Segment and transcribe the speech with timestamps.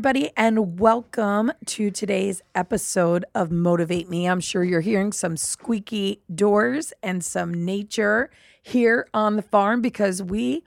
[0.00, 4.26] Everybody, and welcome to today's episode of Motivate Me.
[4.26, 8.30] I'm sure you're hearing some squeaky doors and some nature
[8.62, 10.64] here on the farm because we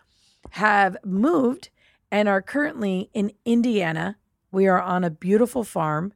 [0.52, 1.72] have moved
[2.12, 4.18] and are currently in Indiana.
[4.52, 6.14] We are on a beautiful farm,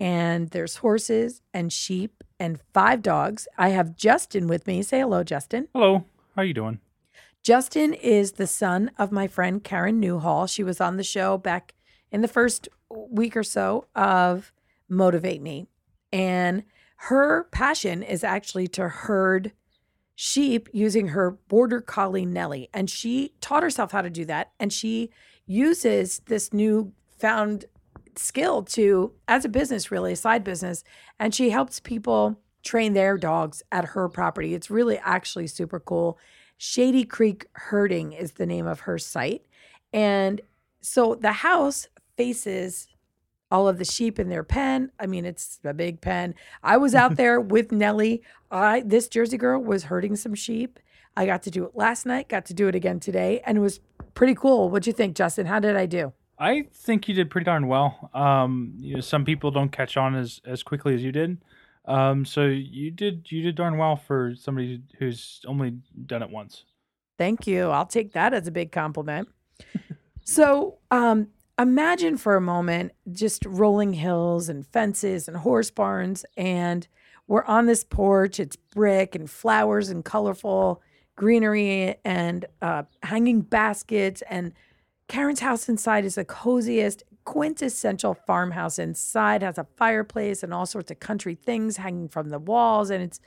[0.00, 3.46] and there's horses and sheep and five dogs.
[3.58, 4.80] I have Justin with me.
[4.80, 5.68] Say hello, Justin.
[5.74, 6.80] Hello, how are you doing?
[7.42, 10.46] Justin is the son of my friend Karen Newhall.
[10.46, 11.74] She was on the show back
[12.10, 14.52] in the first week or so of
[14.88, 15.66] Motivate Me.
[16.12, 16.64] And
[16.96, 19.52] her passion is actually to herd
[20.14, 22.68] sheep using her border collie Nellie.
[22.72, 24.52] And she taught herself how to do that.
[24.58, 25.10] And she
[25.46, 27.66] uses this new found
[28.16, 30.84] skill to, as a business, really, a side business.
[31.18, 34.54] And she helps people train their dogs at her property.
[34.54, 36.18] It's really actually super cool.
[36.56, 39.44] Shady Creek Herding is the name of her site.
[39.92, 40.40] And
[40.80, 42.88] so the house faces
[43.50, 44.90] all of the sheep in their pen.
[44.98, 46.34] I mean, it's a big pen.
[46.62, 48.22] I was out there with Nellie.
[48.50, 50.78] I this Jersey girl was herding some sheep.
[51.16, 53.60] I got to do it last night, got to do it again today, and it
[53.60, 53.80] was
[54.14, 54.68] pretty cool.
[54.68, 55.46] What'd you think, Justin?
[55.46, 56.12] How did I do?
[56.38, 58.10] I think you did pretty darn well.
[58.12, 61.38] Um, you know, some people don't catch on as as quickly as you did.
[61.86, 66.64] Um, so you did you did darn well for somebody who's only done it once.
[67.16, 67.68] Thank you.
[67.70, 69.28] I'll take that as a big compliment.
[70.24, 76.86] so, um, imagine for a moment just rolling hills and fences and horse barns, and
[77.26, 78.38] we're on this porch.
[78.38, 80.82] It's brick and flowers and colorful
[81.16, 84.22] greenery and uh, hanging baskets.
[84.28, 84.52] And
[85.08, 88.78] Karen's house inside is the coziest, quintessential farmhouse.
[88.78, 93.02] Inside has a fireplace and all sorts of country things hanging from the walls, and
[93.02, 93.18] it's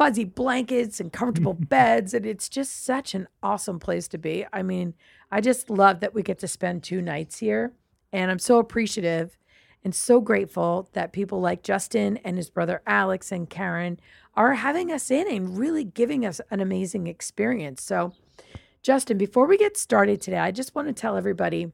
[0.00, 2.14] fuzzy blankets and comfortable beds.
[2.14, 4.46] And it's just such an awesome place to be.
[4.50, 4.94] I mean,
[5.30, 7.74] I just love that we get to spend two nights here.
[8.10, 9.36] And I'm so appreciative
[9.84, 14.00] and so grateful that people like Justin and his brother Alex and Karen
[14.34, 17.82] are having us in and really giving us an amazing experience.
[17.82, 18.14] So,
[18.82, 21.72] Justin, before we get started today, I just want to tell everybody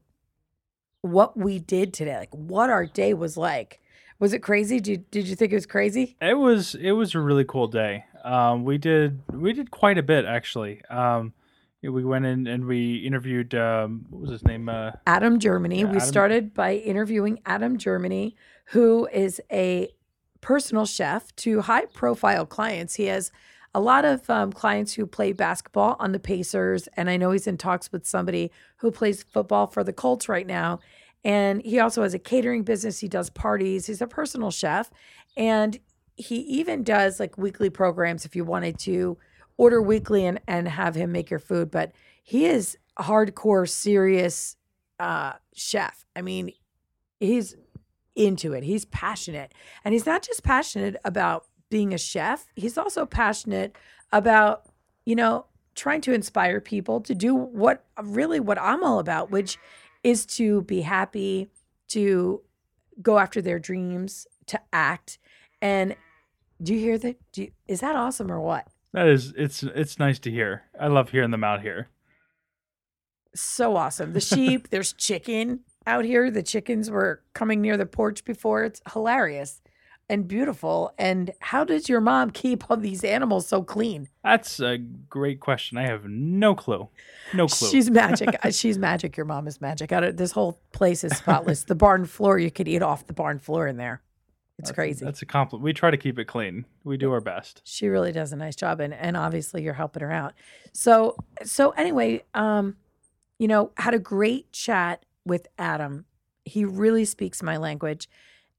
[1.02, 3.78] what we did today, like what our day was like.
[4.18, 4.80] Was it crazy?
[4.80, 6.16] Did, did you think it was crazy?
[6.22, 8.06] It was it was a really cool day.
[8.26, 10.84] Um, we did we did quite a bit actually.
[10.86, 11.32] Um,
[11.82, 14.68] we went in and we interviewed um, what was his name?
[14.68, 15.80] Uh, Adam Germany.
[15.80, 18.34] Yeah, we Adam- started by interviewing Adam Germany,
[18.66, 19.90] who is a
[20.40, 22.96] personal chef to high profile clients.
[22.96, 23.30] He has
[23.72, 27.46] a lot of um, clients who play basketball on the Pacers, and I know he's
[27.46, 30.80] in talks with somebody who plays football for the Colts right now.
[31.24, 33.00] And he also has a catering business.
[33.00, 33.86] He does parties.
[33.86, 34.90] He's a personal chef,
[35.36, 35.78] and
[36.16, 39.18] he even does like weekly programs if you wanted to
[39.56, 41.70] order weekly and and have him make your food.
[41.70, 44.56] But he is hardcore, serious
[44.98, 46.04] uh, chef.
[46.14, 46.52] I mean,
[47.20, 47.56] he's
[48.14, 48.64] into it.
[48.64, 49.52] He's passionate.
[49.84, 53.76] And he's not just passionate about being a chef, he's also passionate
[54.12, 54.66] about,
[55.04, 59.58] you know, trying to inspire people to do what really what I'm all about, which
[60.04, 61.50] is to be happy,
[61.88, 62.40] to
[63.02, 65.18] go after their dreams, to act.
[65.60, 65.96] And
[66.62, 67.16] do you hear that?
[67.32, 68.66] Do you, is that awesome or what?
[68.92, 70.62] that is it's it's nice to hear.
[70.80, 71.88] I love hearing them out here.
[73.34, 74.12] so awesome.
[74.12, 76.30] The sheep, there's chicken out here.
[76.30, 78.64] The chickens were coming near the porch before.
[78.64, 79.60] It's hilarious
[80.08, 80.92] and beautiful.
[80.98, 84.08] And how does your mom keep all these animals so clean?
[84.24, 85.76] That's a great question.
[85.78, 86.88] I have no clue.
[87.34, 87.68] No clue.
[87.68, 88.28] She's magic.
[88.42, 89.16] Uh, She's magic.
[89.16, 89.90] Your mom is magic.
[90.14, 91.64] This whole place is spotless.
[91.64, 94.00] the barn floor, you could eat off the barn floor in there.
[94.58, 95.04] It's That's- crazy.
[95.04, 95.64] That's a compliment.
[95.64, 96.64] We try to keep it clean.
[96.84, 97.60] We do our best.
[97.64, 100.32] she really does a nice job and and obviously you're helping her out
[100.72, 102.76] so so anyway um
[103.38, 106.04] you know had a great chat with adam
[106.44, 108.08] he really speaks my language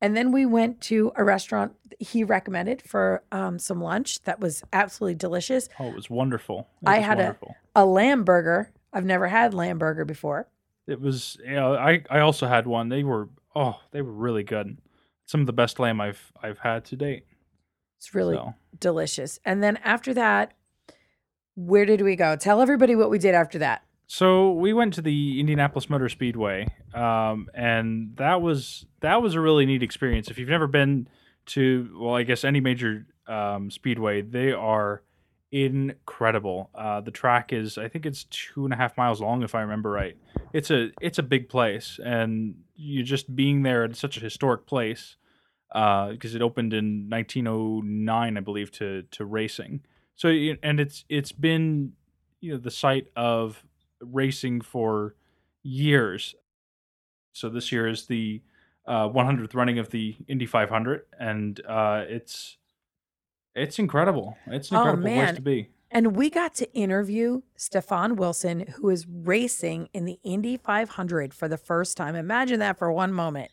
[0.01, 4.63] and then we went to a restaurant he recommended for um, some lunch that was
[4.73, 6.67] absolutely delicious Oh, it was wonderful.
[6.83, 7.55] It I was had a- wonderful.
[7.75, 10.47] a lamb burger i've never had lamb burger before
[10.85, 11.37] It was.
[11.43, 12.87] You know, I I also had one.
[12.89, 13.27] They were.
[13.55, 14.77] Oh, they were really good.
[15.27, 17.25] Some of the best lamb I've I've had to date.
[17.97, 18.55] It's really So.
[18.79, 19.39] delicious.
[19.45, 20.53] And then after that,
[21.55, 22.35] where did we go?
[22.35, 23.83] Tell everybody what we did after that.
[24.07, 29.41] So we went to the Indianapolis Motor Speedway, um, and that was that was a
[29.41, 30.29] really neat experience.
[30.31, 31.09] If you've never been
[31.47, 35.01] to, well, I guess any major um, speedway, they are
[35.51, 36.69] incredible.
[36.75, 39.61] Uh, the track is, I think it's two and a half miles long, if I
[39.61, 40.17] remember right.
[40.53, 44.65] It's a it's a big place, and you're just being there at such a historic
[44.65, 45.17] place
[45.69, 49.81] because it opened in 1909, I believe, to to racing.
[50.15, 51.93] So and it's it's been
[52.39, 53.63] you know the site of
[54.01, 55.15] racing for
[55.63, 56.35] years.
[57.33, 58.41] So this year is the
[58.87, 62.57] uh, 100th running of the Indy 500, and uh, it's
[63.57, 64.37] it's incredible.
[64.47, 65.69] It's an Oh, incredible place to be.
[65.89, 71.47] And we got to interview Stefan Wilson, who is racing in the Indy 500 for
[71.47, 72.15] the first time.
[72.15, 73.51] Imagine that for one moment.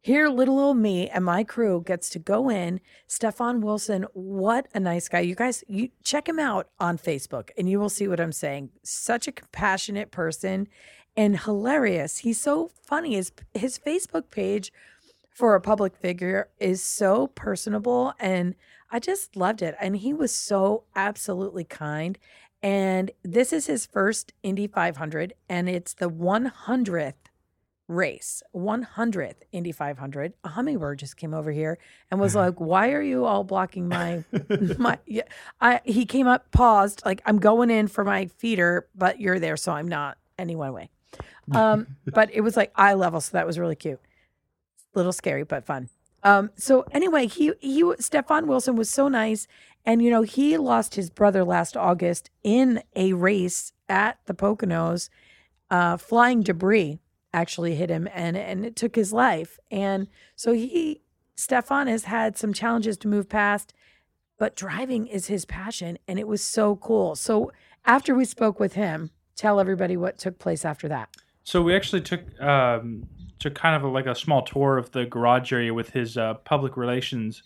[0.00, 2.80] Here, little old me and my crew gets to go in.
[3.06, 5.20] Stefan Wilson, what a nice guy.
[5.20, 8.70] You guys, you check him out on Facebook and you will see what I'm saying.
[8.82, 10.68] Such a compassionate person
[11.16, 12.18] and hilarious.
[12.18, 13.14] He's so funny.
[13.14, 14.72] His his Facebook page
[15.30, 18.54] for a public figure is so personable and
[18.90, 19.76] I just loved it.
[19.80, 22.18] And he was so absolutely kind.
[22.62, 27.14] And this is his first Indy 500, and it's the 100th
[27.86, 30.34] race, 100th Indy 500.
[30.44, 31.78] A hummingbird just came over here
[32.10, 34.24] and was like, "Why are you all blocking my
[34.78, 35.22] my?" Yeah,
[35.60, 39.56] I he came up, paused, like, "I'm going in for my feeder, but you're there,
[39.56, 40.90] so I'm not." Went away.
[41.52, 44.00] Um, but it was like eye level, so that was really cute.
[44.94, 45.88] little scary, but fun.
[46.22, 49.46] Um, so anyway, he he Stefan Wilson was so nice,
[49.84, 55.08] and you know he lost his brother last August in a race at the Poconos.
[55.70, 56.98] Uh, flying debris
[57.32, 59.58] actually hit him, and and it took his life.
[59.70, 61.02] And so he
[61.36, 63.72] Stefan has had some challenges to move past,
[64.38, 67.14] but driving is his passion, and it was so cool.
[67.14, 67.52] So
[67.84, 71.16] after we spoke with him, tell everybody what took place after that.
[71.48, 73.08] So we actually took um,
[73.38, 76.34] took kind of a, like a small tour of the garage area with his uh,
[76.34, 77.42] public relations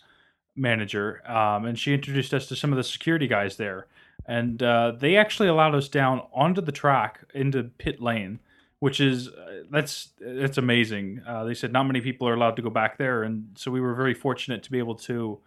[0.57, 3.87] manager, um, and she introduced us to some of the security guys there,
[4.25, 8.41] and uh, they actually allowed us down onto the track into pit lane,
[8.79, 11.21] which is uh, that's that's amazing.
[11.25, 13.79] Uh, they said not many people are allowed to go back there, and so we
[13.79, 15.39] were very fortunate to be able to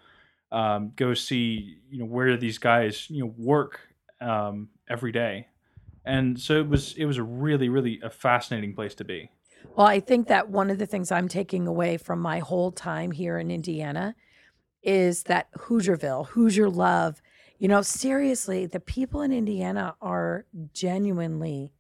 [0.51, 3.81] um, go see you know where these guys you know work
[4.23, 5.47] um, every day
[6.07, 9.31] and so it was it was a really really a fascinating place to be
[9.75, 13.11] Well, I think that one of the things I'm taking away from my whole time
[13.11, 14.15] here in Indiana
[14.83, 17.21] is that Hoosierville, Hoosier love.
[17.59, 21.73] You know, seriously, the people in Indiana are genuinely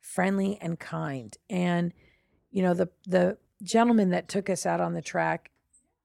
[0.00, 1.36] friendly and kind.
[1.50, 1.92] And
[2.50, 5.50] you know, the the gentleman that took us out on the track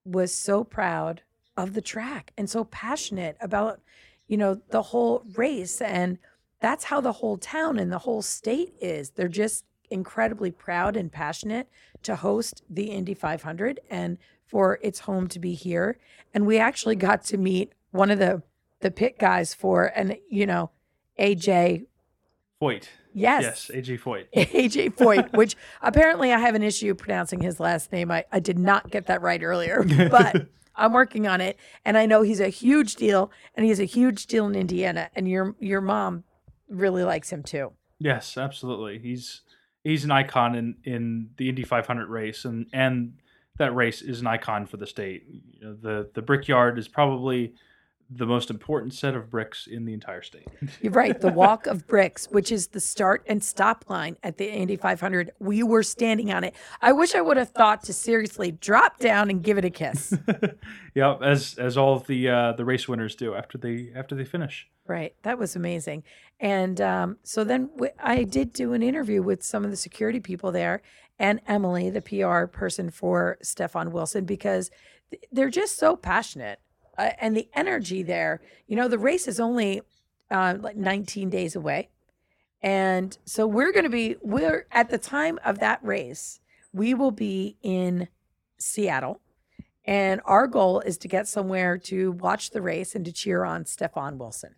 [0.03, 1.21] was so proud
[1.55, 3.81] of the track and so passionate about
[4.27, 6.17] you know the whole race and
[6.59, 9.11] that's how the whole town and the whole state is.
[9.11, 11.67] They're just incredibly proud and passionate
[12.03, 15.97] to host the Indy 500 and for its home to be here.
[16.33, 18.43] And we actually got to meet one of the
[18.81, 20.71] the pit guys for and you know
[21.19, 21.85] AJ
[22.61, 27.59] Foyt yes, yes aj Foyt AJ Foyt, which apparently I have an issue pronouncing his
[27.59, 28.11] last name.
[28.11, 31.57] I, I did not get that right earlier, but I'm working on it.
[31.83, 35.09] And I know he's a huge deal and he's a huge deal in Indiana.
[35.15, 36.23] And your your mom
[36.69, 37.71] really likes him too.
[37.99, 39.41] yes absolutely he's
[39.83, 43.13] he's an icon in in the indy 500 race and and
[43.57, 47.53] that race is an icon for the state you know, the the brickyard is probably
[48.09, 50.47] the most important set of bricks in the entire state
[50.81, 51.19] You're right.
[51.19, 55.31] The walk of bricks, which is the start and stop line at the Indy 500,
[55.39, 56.55] we were standing on it.
[56.81, 60.13] I wish I would have thought to seriously drop down and give it a kiss.
[60.95, 64.25] yeah as as all of the uh the race winners do after they after they
[64.25, 65.13] finish Right.
[65.21, 66.03] That was amazing.
[66.39, 70.19] And um, so then w- I did do an interview with some of the security
[70.19, 70.81] people there
[71.19, 74.71] and Emily, the PR person for Stefan Wilson, because
[75.11, 76.59] th- they're just so passionate.
[76.99, 79.81] Uh, and the energy there, you know, the race is only
[80.29, 81.87] uh, like 19 days away.
[82.61, 86.41] And so we're going to be, we're at the time of that race,
[86.73, 88.09] we will be in
[88.57, 89.21] Seattle.
[89.85, 93.65] And our goal is to get somewhere to watch the race and to cheer on
[93.65, 94.55] Stefan Wilson.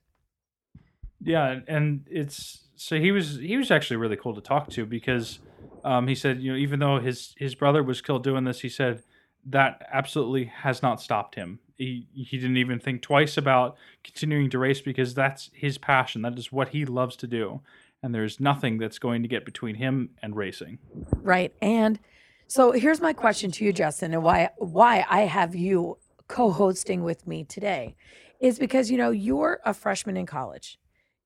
[1.24, 5.38] Yeah, and- it's so he was he was actually really cool to talk to because
[5.83, 8.69] um, he said you know even though his his brother was killed doing this, he
[8.69, 9.03] said
[9.45, 11.60] that absolutely has not stopped him.
[11.77, 16.21] He he didn't even think twice about continuing to race because that's his passion.
[16.21, 17.62] That is what he loves to do,
[18.03, 20.77] and there's nothing that's going to get between him and racing.
[21.21, 21.53] Right.
[21.62, 22.00] And
[22.48, 27.25] So here's my question to you, Justin, and why why I have you co-hosting with
[27.25, 27.95] me today
[28.41, 30.77] is because you know you're a freshman in college.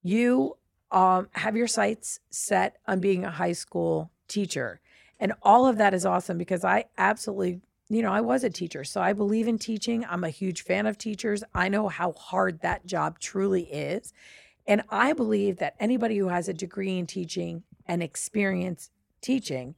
[0.04, 0.58] You
[0.92, 4.80] um, have your sights set on being a high school teacher,
[5.20, 8.84] and all of that is awesome because I absolutely you know I was a teacher,
[8.84, 10.06] so I believe in teaching.
[10.10, 11.44] I'm a huge fan of teachers.
[11.54, 14.14] I know how hard that job truly is,
[14.68, 18.90] and I believe that anybody who has a degree in teaching and experience
[19.22, 19.76] teaching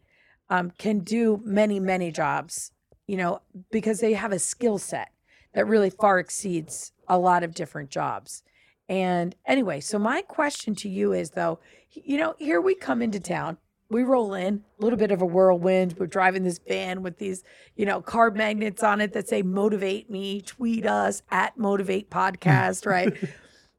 [0.49, 2.71] um, can do many, many jobs,
[3.05, 5.09] you know, because they have a skill set
[5.53, 8.43] that really far exceeds a lot of different jobs.
[8.89, 11.59] And anyway, so my question to you is though,
[11.91, 13.57] you know, here we come into town.
[13.89, 15.95] We roll in, a little bit of a whirlwind.
[15.97, 17.43] We're driving this van with these,
[17.75, 22.85] you know, card magnets on it that say motivate me, tweet us at motivate podcast,
[22.85, 23.15] right?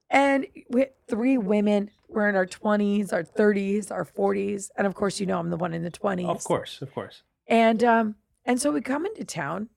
[0.09, 4.71] and we three women, we're in our 20s, our 30s, our 40s.
[4.77, 6.29] And of course, you know, I'm the one in the 20s.
[6.29, 7.23] Of course, of course.
[7.47, 9.69] And um, and so we come into town,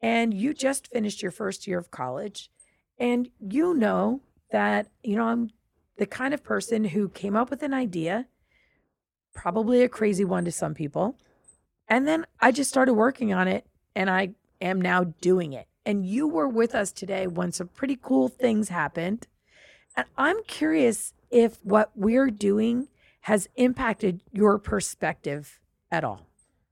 [0.00, 2.50] and you just finished your first year of college,
[2.98, 4.20] and you know
[4.52, 5.50] that you know I'm
[5.96, 8.26] the kind of person who came up with an idea,
[9.34, 11.16] probably a crazy one to some people,
[11.88, 15.66] and then I just started working on it, and I am now doing it.
[15.86, 19.26] And you were with us today when some pretty cool things happened,
[19.96, 22.88] and I'm curious if what we're doing
[23.22, 25.60] has impacted your perspective
[25.90, 26.26] at all.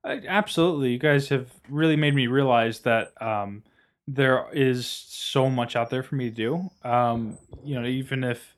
[0.05, 3.63] Absolutely, you guys have really made me realize that um,
[4.07, 6.71] there is so much out there for me to do.
[6.89, 8.55] Um, you know, even if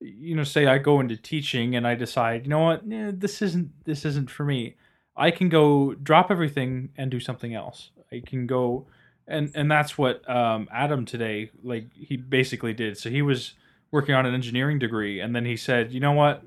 [0.00, 3.42] you know, say I go into teaching and I decide, you know what, eh, this
[3.42, 4.76] isn't this isn't for me.
[5.16, 7.90] I can go drop everything and do something else.
[8.12, 8.86] I can go,
[9.26, 12.96] and and that's what um, Adam today, like he basically did.
[12.96, 13.54] So he was
[13.90, 16.44] working on an engineering degree, and then he said, you know what,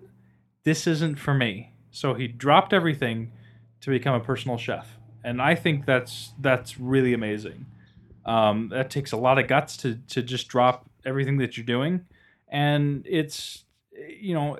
[0.63, 1.73] this isn't for me.
[1.91, 3.31] So he dropped everything
[3.81, 7.65] to become a personal chef, and I think that's that's really amazing.
[8.25, 12.05] Um, that takes a lot of guts to to just drop everything that you're doing,
[12.51, 13.65] and it's
[14.19, 14.57] you know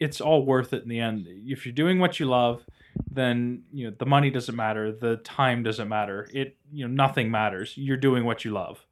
[0.00, 1.26] it's all worth it in the end.
[1.28, 2.62] If you're doing what you love,
[3.10, 6.28] then you know the money doesn't matter, the time doesn't matter.
[6.32, 7.74] It you know nothing matters.
[7.76, 8.84] You're doing what you love,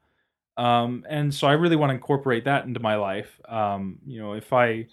[0.56, 3.40] um, and so I really want to incorporate that into my life.
[3.48, 4.86] Um, you know, if I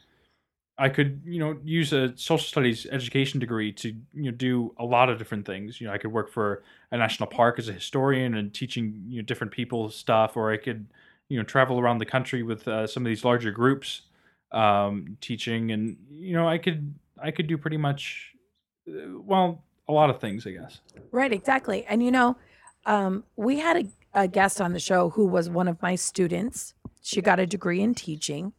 [0.77, 4.86] I could, you know, use a social studies education degree to, you know, do a
[4.86, 5.82] lot of different things.
[5.82, 9.22] You know, I could work for a national park as a historian and teaching, you
[9.22, 10.88] know, different people stuff, or I could,
[11.29, 14.01] you know, travel around the country with uh, some of these larger groups,
[14.51, 18.33] um, teaching, and you know, I could, I could do pretty much,
[18.89, 20.81] uh, well, a lot of things, I guess.
[21.12, 21.86] Right, exactly.
[21.86, 22.38] And you know,
[22.86, 26.74] um, we had a, a guest on the show who was one of my students.
[27.01, 28.53] She got a degree in teaching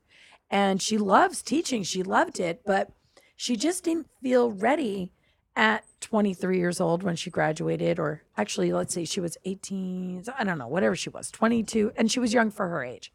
[0.50, 1.82] and she loves teaching.
[1.82, 2.90] She loved it, but
[3.36, 5.12] she just didn't feel ready
[5.56, 10.44] at 23 years old when she graduated, or actually, let's say she was 18, I
[10.44, 13.12] don't know, whatever she was, 22, and she was young for her age.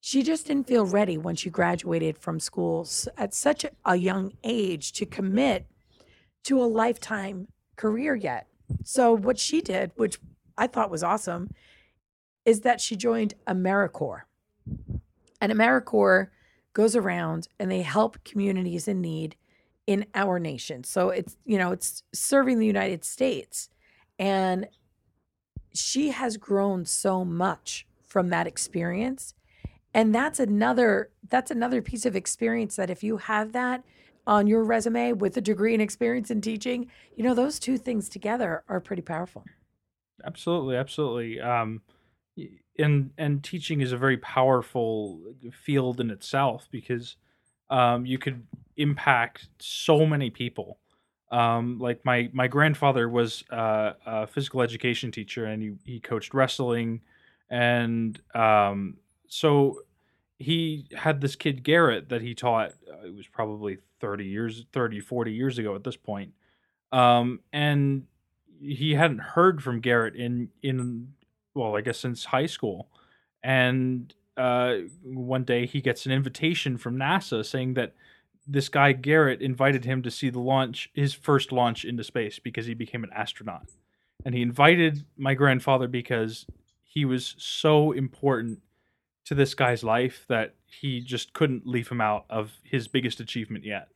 [0.00, 4.92] She just didn't feel ready when she graduated from school at such a- young age
[4.92, 5.66] to commit
[6.44, 8.46] to a lifetime career yet.
[8.84, 10.18] So, what she did, which
[10.56, 11.50] I thought was awesome,
[12.44, 14.22] is that she joined AmeriCorps.
[15.40, 16.28] And AmeriCorps
[16.72, 19.34] goes around and they help communities in need
[19.86, 20.84] in our nation.
[20.84, 23.68] So it's, you know, it's serving the United States.
[24.18, 24.68] And
[25.74, 29.34] she has grown so much from that experience.
[29.94, 33.82] And that's another that's another piece of experience that if you have that
[34.26, 38.08] on your resume with a degree and experience in teaching, you know, those two things
[38.08, 39.44] together are pretty powerful.
[40.24, 41.40] Absolutely, absolutely.
[41.40, 41.82] Um,
[42.78, 45.20] and and teaching is a very powerful
[45.52, 47.16] field in itself because
[47.70, 48.46] um, you could
[48.76, 50.78] impact so many people.
[51.30, 56.34] Um, like my my grandfather was uh, a physical education teacher, and he he coached
[56.34, 57.00] wrestling,
[57.50, 59.80] and um, so
[60.38, 62.72] he had this kid Garrett that he taught.
[62.88, 66.32] Uh, it was probably thirty years, 30, 40 years ago at this point.
[66.92, 68.04] Um, and
[68.60, 71.08] he hadn't heard from Garrett in in
[71.54, 72.88] well, I guess since high school.
[73.42, 77.94] And uh, one day he gets an invitation from NASA saying that
[78.46, 82.66] this guy Garrett invited him to see the launch, his first launch into space, because
[82.66, 83.68] he became an astronaut.
[84.24, 86.46] And he invited my grandfather because
[86.82, 88.60] he was so important
[89.26, 93.64] to this guy's life that he just couldn't leave him out of his biggest achievement
[93.64, 93.88] yet.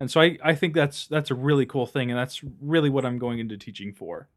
[0.00, 3.04] And so I, I think that's that's a really cool thing, and that's really what
[3.04, 4.28] I'm going into teaching for.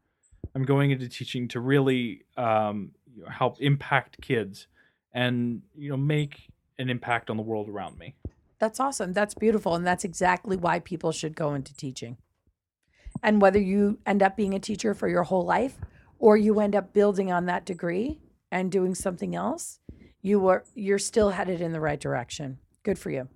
[0.54, 2.90] I'm going into teaching to really um,
[3.30, 4.66] help impact kids
[5.14, 8.16] and you know make an impact on the world around me.
[8.62, 9.12] That's awesome.
[9.12, 9.74] That's beautiful.
[9.74, 12.16] And that's exactly why people should go into teaching.
[13.20, 15.78] And whether you end up being a teacher for your whole life
[16.20, 18.20] or you end up building on that degree
[18.52, 19.80] and doing something else,
[20.20, 22.58] you are you're still headed in the right direction.
[22.84, 23.28] Good for you.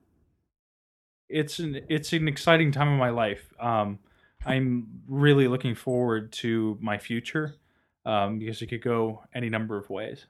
[1.29, 3.53] it's an it's an exciting time in my life.
[3.59, 3.99] Um,
[4.45, 7.57] I'm really looking forward to my future
[8.05, 10.27] um, because it could go any number of ways.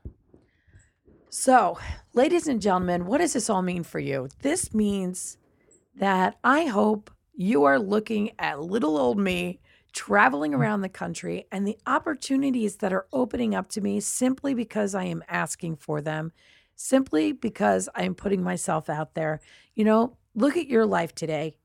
[1.28, 1.78] So,
[2.14, 4.28] ladies and gentlemen, what does this all mean for you?
[4.42, 5.38] This means
[5.97, 9.61] that I hope you are looking at little old me
[9.92, 10.61] traveling hmm.
[10.61, 15.04] around the country and the opportunities that are opening up to me simply because I
[15.04, 16.33] am asking for them,
[16.76, 19.40] simply because I am putting myself out there.
[19.75, 21.56] You know, look at your life today.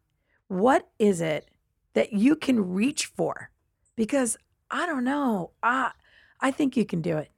[0.48, 1.50] What is it
[1.94, 3.52] that you can reach for?
[3.96, 4.38] Because
[4.72, 5.52] I don't know.
[5.62, 5.92] I,
[6.40, 7.30] I think you can do it.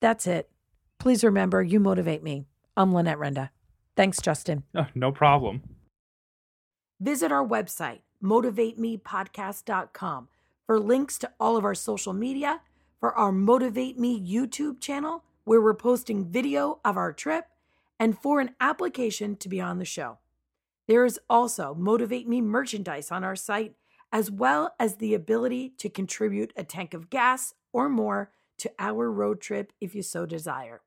[0.00, 0.50] That's it.
[0.98, 2.46] Please remember, you motivate me.
[2.76, 3.50] I'm Lynette Renda.
[3.96, 4.64] Thanks, Justin.
[4.94, 5.62] No problem.
[7.00, 10.28] Visit our website, motivatemepodcast.com,
[10.66, 12.60] for links to all of our social media,
[12.98, 17.46] for our Motivate Me YouTube channel, where we're posting video of our trip,
[18.00, 20.18] and for an application to be on the show.
[20.88, 23.74] There is also Motivate Me merchandise on our site,
[24.10, 29.12] as well as the ability to contribute a tank of gas or more to our
[29.12, 30.80] road trip if you so desire.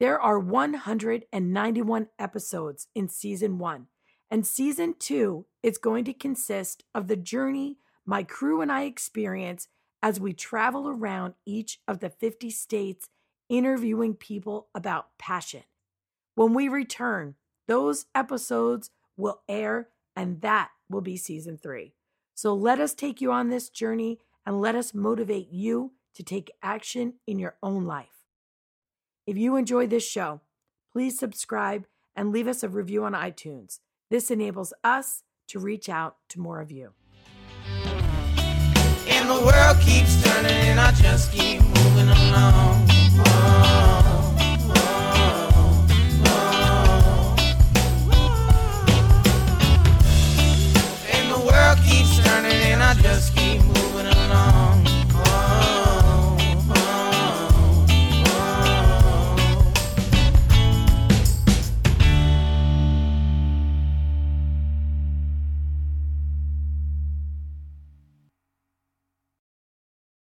[0.00, 3.86] There are 191 episodes in season one,
[4.30, 9.68] and season two is going to consist of the journey my crew and I experience
[10.02, 13.08] as we travel around each of the 50 states
[13.48, 15.62] interviewing people about passion.
[16.34, 17.36] When we return,
[17.68, 21.94] those episodes will air, and that will be season three.
[22.34, 26.50] So let us take you on this journey and let us motivate you to take
[26.62, 28.13] action in your own life.
[29.26, 30.42] If you enjoy this show,
[30.92, 33.80] please subscribe and leave us a review on iTunes.
[34.10, 36.92] This enables us to reach out to more of you.
[39.08, 41.62] And the world keeps turning and I just keep